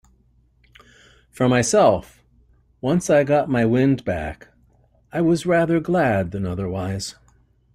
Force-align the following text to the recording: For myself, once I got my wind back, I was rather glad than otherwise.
For 1.29 1.47
myself, 1.47 2.23
once 2.81 3.07
I 3.11 3.23
got 3.23 3.49
my 3.51 3.65
wind 3.65 4.03
back, 4.03 4.47
I 5.13 5.21
was 5.21 5.45
rather 5.45 5.79
glad 5.79 6.31
than 6.31 6.43
otherwise. 6.43 7.13